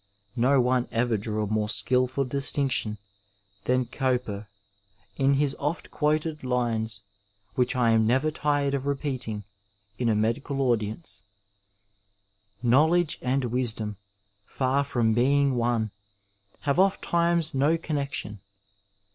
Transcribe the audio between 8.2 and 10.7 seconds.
tired of repeating in a medical